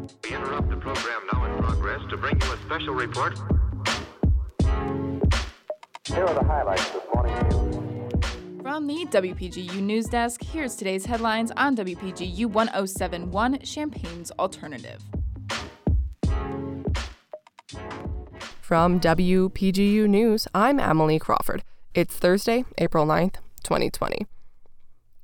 We 0.00 0.34
interrupt 0.34 0.70
the 0.70 0.76
program 0.76 1.22
now 1.32 1.44
in 1.44 1.62
progress 1.62 2.00
to 2.08 2.16
bring 2.16 2.40
you 2.40 2.52
a 2.52 2.56
special 2.64 2.94
report. 2.94 3.38
Here 6.06 6.24
are 6.24 6.34
the 6.34 6.44
highlights 6.44 6.88
this 6.90 7.02
morning's 7.14 7.54
news. 7.54 8.62
From 8.62 8.86
the 8.86 9.06
WPGU 9.06 9.80
News 9.82 10.06
Desk, 10.06 10.42
here's 10.42 10.76
today's 10.76 11.04
headlines 11.04 11.50
on 11.56 11.76
WPGU 11.76 12.46
1071 12.46 13.60
Champaign's 13.60 14.30
Alternative. 14.38 15.02
From 18.62 19.00
WPGU 19.00 20.08
News, 20.08 20.48
I'm 20.54 20.80
Emily 20.80 21.18
Crawford. 21.18 21.62
It's 21.94 22.16
Thursday, 22.16 22.64
April 22.78 23.04
9th, 23.04 23.34
2020. 23.64 24.26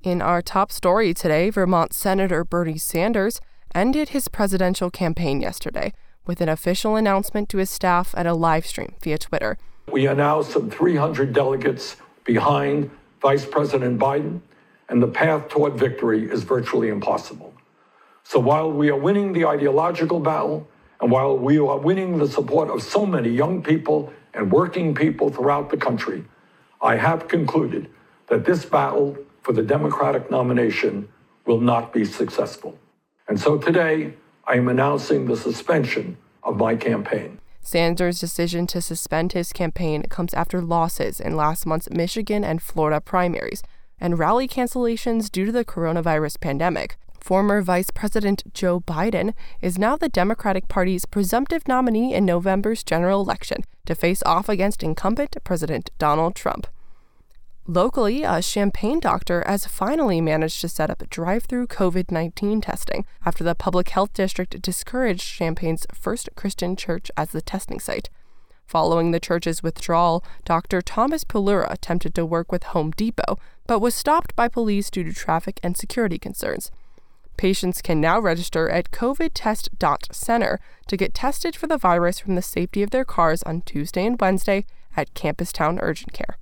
In 0.03 0.21
our 0.21 0.43
top 0.43 0.71
story 0.71 1.15
today, 1.15 1.49
Vermont 1.49 1.95
Senator 1.95 2.45
Bernie 2.45 2.77
Sanders 2.77 3.41
ended 3.77 4.09
his 4.09 4.27
presidential 4.27 4.91
campaign 4.91 5.43
yesterday 5.43 5.93
with 6.27 6.41
an 6.41 6.49
official 6.49 6.97
announcement 6.97 7.49
to 7.51 7.59
his 7.59 7.69
staff 7.69 8.15
at 8.17 8.27
a 8.27 8.33
live 8.33 8.67
stream 8.67 8.95
via 9.03 9.19
Twitter. 9.19 9.59
We 9.93 10.07
are 10.07 10.15
now 10.15 10.41
some 10.41 10.71
300 10.71 11.35
delegates 11.35 11.97
behind 12.25 12.91
Vice 13.21 13.45
President 13.45 14.01
Biden, 14.01 14.41
and 14.89 15.03
the 15.03 15.09
path 15.09 15.49
toward 15.49 15.75
victory 15.75 16.31
is 16.31 16.43
virtually 16.43 16.89
impossible. 16.89 17.53
So 18.25 18.41
while 18.41 18.73
we 18.73 18.89
are 18.89 18.97
winning 18.97 19.35
the 19.35 19.45
ideological 19.45 20.21
battle, 20.21 20.67
and 21.01 21.11
while 21.11 21.37
we 21.37 21.59
are 21.59 21.79
winning 21.79 22.17
the 22.19 22.27
support 22.27 22.71
of 22.71 22.83
so 22.83 23.05
many 23.05 23.29
young 23.29 23.63
people 23.63 24.11
and 24.33 24.51
working 24.51 24.95
people 24.95 25.29
throughout 25.29 25.69
the 25.69 25.77
country, 25.77 26.25
I 26.81 26.97
have 26.97 27.29
concluded 27.29 27.91
that 28.29 28.47
this 28.47 28.65
battle 28.65 29.17
for 29.43 29.53
the 29.53 29.63
Democratic 29.63 30.31
nomination 30.31 31.09
will 31.45 31.61
not 31.61 31.93
be 31.93 32.05
successful. 32.05 32.79
And 33.29 33.41
so 33.41 33.59
today, 33.59 34.15
I 34.45 34.57
am 34.57 34.69
announcing 34.69 35.27
the 35.27 35.37
suspension 35.37 36.17
of 36.43 36.57
my 36.57 36.77
campaign. 36.77 37.41
Sanders' 37.61 38.21
decision 38.21 38.69
to 38.69 38.81
suspend 38.81 39.33
his 39.33 39.53
campaign 39.53 40.05
comes 40.05 40.33
after 40.35 40.61
losses 40.61 41.19
in 41.19 41.35
last 41.35 41.67
month's 41.67 41.91
Michigan 41.91 42.45
and 42.45 42.63
Florida 42.63 43.01
primaries 43.01 43.65
and 43.99 44.21
rally 44.21 44.47
cancellations 44.47 45.31
due 45.31 45.47
to 45.47 45.53
the 45.53 45.65
coronavirus 45.65 46.41
pandemic. 46.41 46.97
Former 47.19 47.61
Vice 47.63 47.91
President 47.91 48.45
Joe 48.55 48.79
Biden 48.79 49.35
is 49.61 49.79
now 49.79 49.97
the 49.97 50.09
Democratic 50.09 50.69
Party's 50.69 51.07
presumptive 51.07 51.67
nominee 51.67 52.15
in 52.15 52.25
November's 52.25 52.85
general 52.85 53.21
election 53.21 53.65
to 53.87 53.97
face 53.97 54.23
off 54.25 54.49
against 54.49 54.85
incumbent 54.85 55.37
President 55.43 55.91
Donald 55.99 56.37
Trump. 56.37 56.69
Locally, 57.69 58.23
a 58.23 58.41
Champaign 58.43 59.01
doctor 59.01 59.43
has 59.45 59.67
finally 59.67 60.21
managed 60.21 60.61
to 60.61 60.69
set 60.69 60.89
up 60.89 61.03
drive 61.11 61.47
through 61.47 61.67
COVID 61.67 62.13
19 62.13 62.61
testing 62.61 63.05
after 63.25 63.43
the 63.43 63.57
Public 63.57 63.89
Health 63.89 64.13
District 64.13 64.63
discouraged 64.63 65.25
Champaign's 65.25 65.85
First 65.93 66.29
Christian 66.37 66.77
Church 66.77 67.11
as 67.17 67.31
the 67.31 67.43
testing 67.43 67.81
site. 67.81 68.09
Following 68.69 69.11
the 69.11 69.19
church's 69.19 69.65
withdrawal, 69.65 70.25
Dr. 70.45 70.81
Thomas 70.81 71.25
Pulura 71.25 71.69
attempted 71.69 72.15
to 72.15 72.25
work 72.25 72.53
with 72.53 72.63
Home 72.65 72.93
Depot, 72.93 73.37
but 73.67 73.81
was 73.81 73.97
stopped 73.97 74.37
by 74.37 74.47
police 74.47 74.89
due 74.89 75.03
to 75.03 75.13
traffic 75.13 75.59
and 75.65 75.77
security 75.77 76.21
concerns. 76.21 76.71
Patients 77.37 77.83
can 77.83 78.01
now 78.01 78.21
register 78.21 78.71
at 78.71 78.93
covidtest.center 78.93 80.61
to 80.87 80.97
get 80.97 81.15
tested 81.15 81.57
for 81.57 81.67
the 81.67 81.79
virus 81.79 82.21
from 82.21 82.37
the 82.37 82.43
safety 82.43 82.85
of 82.85 82.91
their 82.91 83.05
cars 83.05 83.43
on 83.43 83.63
Tuesday 83.63 84.07
and 84.07 84.21
Wednesday 84.21 84.67
at 84.97 85.15
Campus 85.15 85.51
Town 85.51 85.81
Urgent 85.81 86.13
Care. 86.13 86.39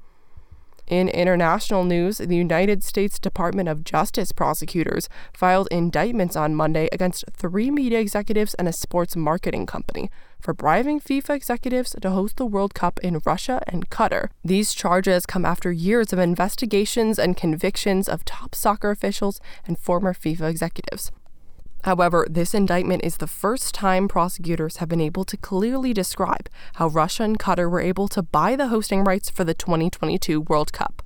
In 0.86 1.08
international 1.08 1.84
news, 1.84 2.18
the 2.18 2.36
United 2.36 2.84
States 2.84 3.18
Department 3.18 3.70
of 3.70 3.84
Justice 3.84 4.32
prosecutors 4.32 5.08
filed 5.32 5.66
indictments 5.70 6.36
on 6.36 6.54
Monday 6.54 6.90
against 6.92 7.24
three 7.32 7.70
media 7.70 8.00
executives 8.00 8.52
and 8.54 8.68
a 8.68 8.72
sports 8.72 9.16
marketing 9.16 9.64
company 9.64 10.10
for 10.38 10.52
bribing 10.52 11.00
FIFA 11.00 11.36
executives 11.36 11.96
to 12.02 12.10
host 12.10 12.36
the 12.36 12.44
World 12.44 12.74
Cup 12.74 13.00
in 13.00 13.22
Russia 13.24 13.62
and 13.66 13.88
Qatar. 13.88 14.28
These 14.44 14.74
charges 14.74 15.24
come 15.24 15.46
after 15.46 15.72
years 15.72 16.12
of 16.12 16.18
investigations 16.18 17.18
and 17.18 17.34
convictions 17.34 18.06
of 18.06 18.26
top 18.26 18.54
soccer 18.54 18.90
officials 18.90 19.40
and 19.66 19.78
former 19.78 20.12
FIFA 20.12 20.50
executives. 20.50 21.10
However, 21.84 22.26
this 22.30 22.54
indictment 22.54 23.04
is 23.04 23.18
the 23.18 23.26
first 23.26 23.74
time 23.74 24.08
prosecutors 24.08 24.78
have 24.78 24.88
been 24.88 25.02
able 25.02 25.24
to 25.24 25.36
clearly 25.36 25.92
describe 25.92 26.48
how 26.76 26.88
Russia 26.88 27.24
and 27.24 27.38
Qatar 27.38 27.70
were 27.70 27.82
able 27.82 28.08
to 28.08 28.22
buy 28.22 28.56
the 28.56 28.68
hosting 28.68 29.04
rights 29.04 29.28
for 29.28 29.44
the 29.44 29.52
2022 29.52 30.40
World 30.40 30.72
Cup. 30.72 31.02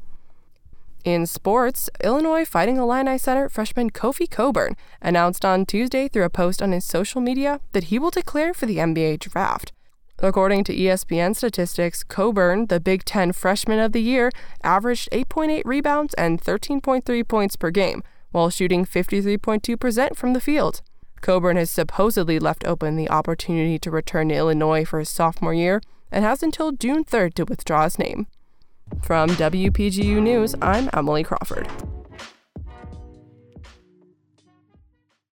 In 1.04 1.26
sports, 1.26 1.90
Illinois 2.04 2.44
Fighting 2.44 2.76
Illini 2.76 3.18
center 3.18 3.48
freshman 3.48 3.90
Kofi 3.90 4.30
Cockburn 4.30 4.76
announced 5.02 5.44
on 5.44 5.66
Tuesday 5.66 6.06
through 6.06 6.24
a 6.24 6.30
post 6.30 6.62
on 6.62 6.70
his 6.70 6.84
social 6.84 7.20
media 7.20 7.60
that 7.72 7.84
he 7.84 7.98
will 7.98 8.10
declare 8.10 8.54
for 8.54 8.66
the 8.66 8.76
NBA 8.76 9.18
draft. 9.18 9.72
According 10.20 10.62
to 10.64 10.76
ESPN 10.76 11.34
statistics, 11.34 12.04
Cockburn, 12.04 12.66
the 12.66 12.78
Big 12.78 13.04
Ten 13.04 13.32
Freshman 13.32 13.80
of 13.80 13.90
the 13.90 14.02
Year, 14.02 14.30
averaged 14.62 15.08
8.8 15.10 15.62
rebounds 15.64 16.14
and 16.14 16.40
13.3 16.40 17.26
points 17.26 17.56
per 17.56 17.70
game, 17.72 18.04
while 18.30 18.50
shooting 18.50 18.84
53.2% 18.84 20.16
from 20.16 20.32
the 20.32 20.40
field. 20.40 20.82
Cockburn 21.20 21.56
has 21.56 21.70
supposedly 21.70 22.38
left 22.38 22.64
open 22.64 22.96
the 22.96 23.10
opportunity 23.10 23.78
to 23.80 23.90
return 23.90 24.28
to 24.28 24.34
Illinois 24.34 24.84
for 24.84 24.98
his 24.98 25.08
sophomore 25.08 25.54
year 25.54 25.80
and 26.12 26.24
has 26.24 26.42
until 26.42 26.72
June 26.72 27.04
3rd 27.04 27.34
to 27.34 27.44
withdraw 27.44 27.84
his 27.84 27.98
name. 27.98 28.26
From 29.02 29.30
WPGU 29.30 30.22
News, 30.22 30.54
I'm 30.62 30.88
Emily 30.92 31.22
Crawford. 31.22 31.68